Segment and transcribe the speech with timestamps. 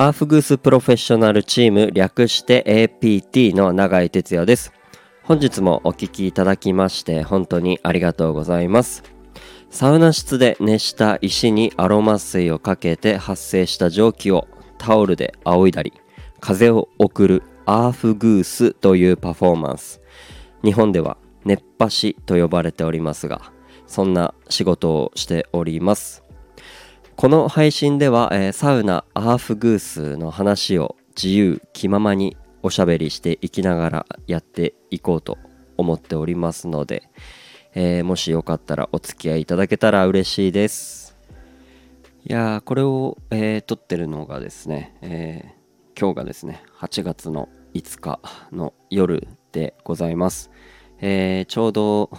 [0.00, 4.72] アーフグースプロフェッショナルチーム略して APT の永井哲也です。
[5.22, 9.02] 本日もお聞きいただきまして本当にありがとうございます。
[9.68, 15.92] サウナ室で熱した石にアロマ水をかけて発生した蒸気をタオルで仰いだり
[16.40, 20.00] 風を送るアーフグースというパフォーマンス。
[20.64, 23.52] 日本では熱波師と呼ばれておりますが
[23.86, 26.24] そんな仕事をしております。
[27.20, 35.36] この配信では、えー、サウナアーフグースの話を自由気ままにおしゃべりしていきながらやっていこうと
[35.76, 37.10] 思っておりますので、
[37.74, 41.14] えー、もしよかったらお付き合いいただけたら嬉しいです。
[42.24, 48.18] いやーこれを、えー、撮ってるのがですね、えー、今日がですね8月の5日
[48.50, 50.50] の夜でございます、
[51.02, 52.10] えー、ちょうど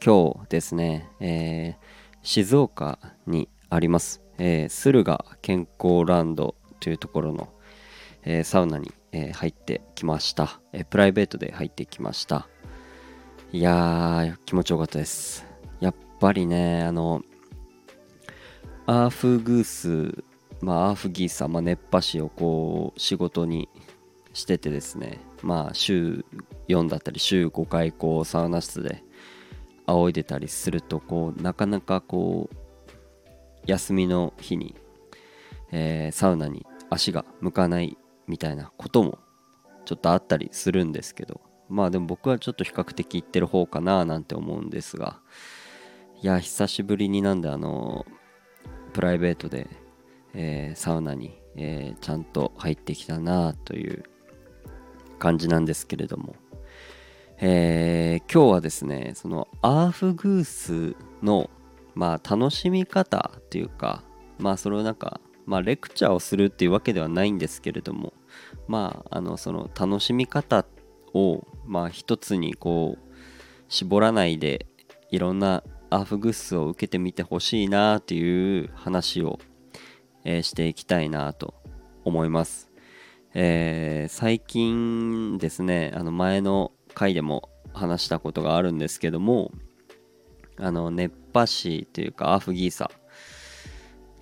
[0.00, 1.76] 今日ですね、え
[2.22, 7.48] 静岡にあります、え駿河健康ランドというところの、
[8.24, 12.48] えサウナに、え入ってきました、えプライベートで入ってきました
[13.54, 15.46] いやー、気持ちよかったです。
[15.78, 17.22] やっぱりね、あの、
[18.84, 20.24] アーフグース、
[20.60, 23.68] まあ、アーフギーサー、まあ、熱波師をこう、仕事に
[24.32, 26.24] しててですね、まあ、週
[26.66, 29.04] 4だったり、週5回、こう、サウナ室で
[29.86, 32.56] 仰いでたりすると、こう、なかなかこう、
[33.66, 34.74] 休みの日に、
[35.72, 39.18] えー、サウナに足が向かないみたいなことも
[39.84, 45.20] ちょっとあったりするんですけど、まあでも僕はちょっと比較的行ってる方かななんて思うんですが
[46.22, 48.06] いや久しぶりになんであの
[48.92, 49.68] プライベートで、
[50.34, 54.04] えー、サウナに、えー、ちゃんと入ってきたなという
[55.18, 56.36] 感じなんですけれども、
[57.38, 61.50] えー、今日はですねそのアーフグースの
[61.94, 64.02] まあ楽しみ方っていうか
[64.38, 68.12] まあそれをなんかまあレクチャーをするっていうわけではないんですけれども
[68.68, 70.64] まああのその楽しみ方
[71.12, 73.14] をまあ一つにこう
[73.68, 74.66] 絞らないで
[75.10, 79.38] いろんなアーフグッスを受けてみてほしいなっていう話を、
[80.24, 81.54] えー、していきたいなと
[82.04, 82.70] 思います、
[83.32, 89.52] えー、最近ですねあの前の回でも話したことがあるんですけども
[90.58, 92.90] あの熱波師というかアーフギーサ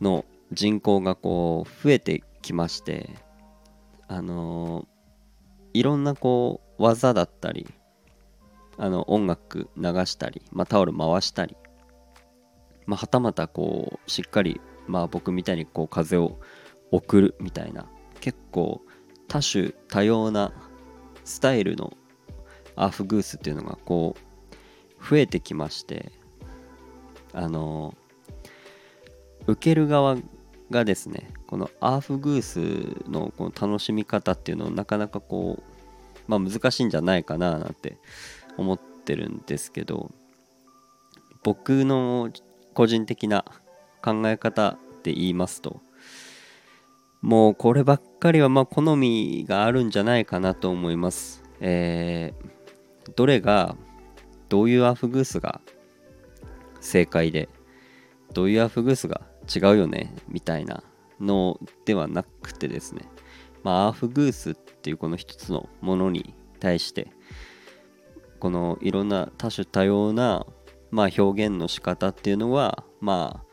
[0.00, 3.10] の人口がこう増えてきまして
[4.08, 4.88] あの
[5.74, 7.66] いろんなこう技だったり
[8.78, 11.56] あの音楽流したり、まあ、タオル回したり、
[12.86, 16.40] まあ、はたまたこうしっかり、まあ、僕みたいにこう風を
[16.90, 17.86] 送るみたいな
[18.20, 18.80] 結構
[19.28, 20.52] 多種多様な
[21.24, 21.92] スタイルの
[22.74, 26.10] アーフグースっていうのがこう増えてきまして
[27.32, 27.94] あの
[29.46, 30.16] 受ける側
[30.70, 35.70] がですねこのアーフグースのこの楽しみ方っていうのをなかなかこう
[36.28, 37.98] まあ難しいんじゃないかななんて
[38.56, 40.10] 思ってるんですけど
[41.42, 42.30] 僕の
[42.74, 43.44] 個人的な
[44.02, 45.80] 考え方で言いますと
[47.22, 51.42] もうこればっかりはまあ好みがあるんじゃないかなと思います。
[51.60, 53.76] えー、どれが
[54.48, 55.60] どういうアフグースが
[56.80, 57.48] 正解で
[58.32, 59.22] どういうアフグースが
[59.54, 60.14] 違うよね？
[60.28, 60.82] みたいな
[61.20, 63.02] のではなくてですね
[63.62, 67.08] まあアーフグースっていうこの一つのものに対して
[68.38, 70.46] このいろんな多種多様な
[70.90, 73.44] まあ表現の仕方っていうのはま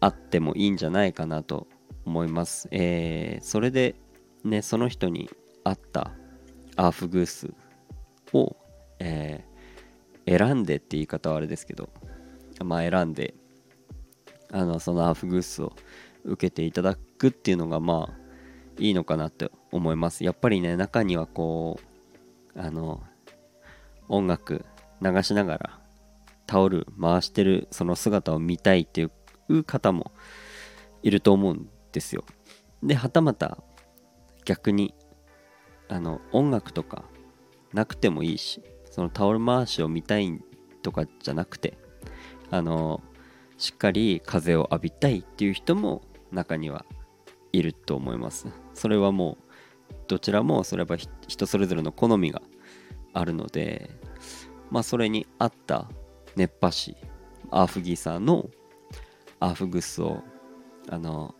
[0.00, 1.66] ああってもいいんじゃないかなと
[2.06, 2.68] 思います。
[2.70, 3.94] えー、それで
[4.44, 5.28] ねその人に
[5.64, 6.12] 合った
[6.76, 7.52] アーフグース
[8.32, 8.56] を、
[8.98, 11.90] えー、選んでって言い方はあれですけど
[12.64, 13.34] まあ選んで
[14.52, 15.72] あのそのアフグースを
[16.24, 18.20] 受けていただくっていうのがまあ
[18.78, 20.24] いいのかなって思います。
[20.24, 21.78] やっぱりね中にはこ
[22.54, 23.02] うあの
[24.08, 24.64] 音楽
[25.00, 25.80] 流しながら
[26.46, 29.08] タオル回してるその姿を見たいってい
[29.48, 30.12] う方も
[31.02, 32.24] いると思うんですよ。
[32.82, 33.58] ではたまた
[34.44, 34.94] 逆に
[35.88, 37.04] あの音楽とか
[37.72, 40.40] なくてもいいしそのタオル回しを見たい
[40.82, 41.78] とかじゃなくて
[42.50, 43.00] あの
[43.58, 46.02] しっかり風を浴びたいっていう人も
[46.32, 46.84] 中には
[47.52, 48.48] いると思います。
[48.74, 49.38] それはも
[49.90, 52.42] うどちらもそれは人それぞれの好みが
[53.12, 53.90] あるので
[54.70, 55.88] まあそれに合った
[56.36, 56.96] 熱波師
[57.50, 58.48] アーフギーサーの
[59.40, 60.22] アーフグスを
[60.88, 61.34] あの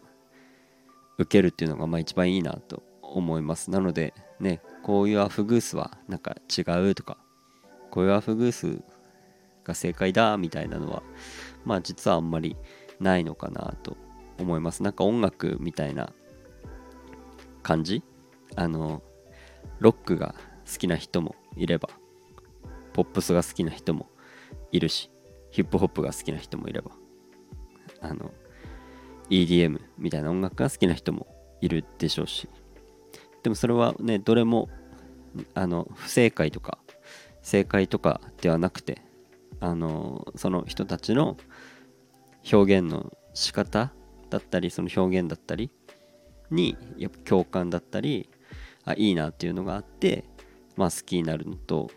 [1.18, 3.70] 受けるっていうのがまあ一番いいなと思います。
[3.70, 7.18] なのでねこういうアフグースはなんか違うとか
[7.90, 8.82] こういうアフグース
[9.64, 11.02] が正解だみたいなのは
[11.64, 12.56] まあ実はあんまり
[12.98, 13.96] ないのかなと
[14.38, 14.82] 思います。
[14.82, 16.12] なんか音楽みたいな
[17.62, 18.02] 感じ？
[18.56, 19.02] あの
[19.78, 20.34] ロックが
[20.70, 21.88] 好きな人もいれば
[22.92, 24.08] ポップスが好きな人も
[24.72, 25.10] いるし
[25.50, 26.90] ヒップホップが好きな人もいれば
[28.00, 28.32] あの
[29.30, 31.26] EDM みたいな音楽が好きな人も
[31.60, 32.48] いるでしょうし
[33.42, 34.68] でもそれはねどれも
[35.54, 36.78] あの不正解とか
[37.42, 39.02] 正解とかではなくて
[39.60, 41.36] あのその人たちの
[42.50, 43.92] 表現の仕方
[44.30, 45.70] だったりその表現だったり
[46.50, 48.30] にやっぱ共感だったり
[48.84, 50.24] あいいなっていうのがあって
[50.76, 51.90] まあ好きになるのと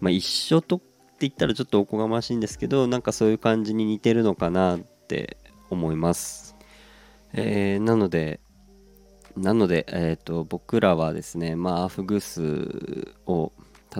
[0.00, 0.86] まあ一緒とって
[1.20, 5.38] 言ったらちょっとおこがましいんですけどなんかそういう感じに似てるのかなって
[5.70, 6.54] 思います、
[7.32, 8.40] えー、なので
[9.36, 13.52] なので、えーと、僕らはですね、まあ、アフグースを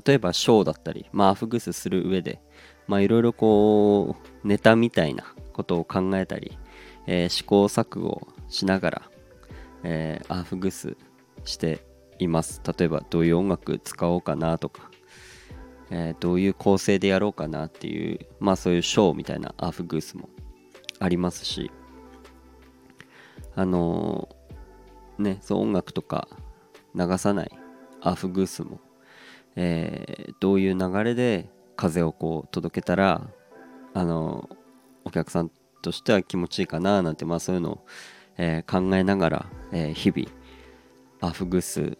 [0.05, 2.41] 例えばショーだったり、まあ、アフグスする上で
[2.89, 6.59] いろいろこうネタみたいなことを考えたり、
[7.07, 9.03] えー、試行錯誤しながら、
[9.83, 10.97] えー、アフグス
[11.45, 11.85] して
[12.19, 12.61] います。
[12.79, 14.91] 例えばどういう音楽使おうかなとか、
[15.91, 20.29] えー、どういう構成でやろうかなっていうまあそういうショーみたいなアフグースも
[20.99, 21.71] ありますし
[23.55, 26.29] あのー、ねそう音楽とか
[26.95, 27.51] 流さない
[28.01, 28.81] アフグースも、
[29.57, 33.29] えー、どういう流れで風をこう届けたら
[33.95, 34.49] あの、
[35.05, 35.51] お客さん
[35.83, 37.87] としては気持ちいいかななんてまあそういうのを、
[38.39, 40.31] えー、考えながら、えー、日々
[41.21, 41.97] アフグース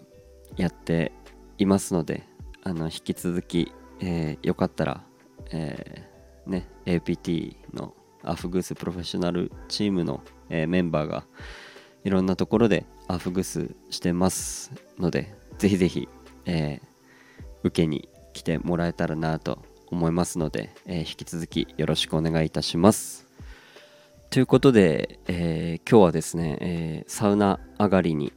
[0.57, 1.13] やって
[1.59, 2.25] いますので
[2.65, 5.05] あの引き続き、えー、よかったら、
[5.53, 7.95] えー、ね APT の
[8.25, 10.21] アフグースプロフェッショナルチームの、
[10.51, 11.25] えー、メンバーが
[12.05, 16.09] いろんなところでアフグースしてますのでぜひぜひ、
[16.45, 16.96] えー、
[17.67, 23.27] 受けに来てもらえたらなと思いますので、えー、引き続きよろしくお願いいたします。
[24.31, 28.33] ということで、えー、今日はですね、えー、サウナ上がりに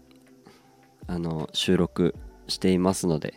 [1.08, 2.16] あの収録
[2.48, 3.34] していますので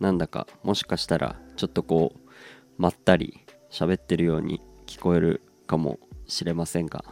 [0.00, 2.30] なんだかもしかしたらちょっとこう
[2.78, 7.04] まったり喋ってるように聞こえるかもしれませんが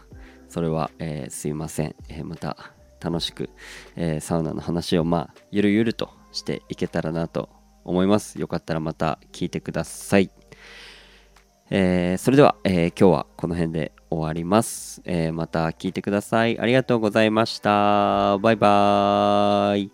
[0.48, 2.56] それは、えー、すいません、えー、また
[3.00, 3.50] 楽しく、
[3.96, 7.50] えー、サウナの話をまあゆるゆるとしていけたらなと
[7.86, 8.38] 思います。
[8.40, 10.30] よかったらまた聞いてください、
[11.70, 16.58] えそれでは、え今日はこの辺で終わります、えまた聞いてください。
[16.58, 18.38] ありがとうございました。
[18.38, 19.92] バイバーイ。